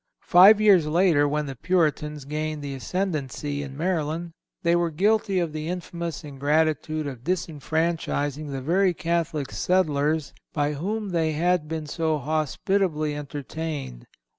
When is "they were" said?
4.63-4.89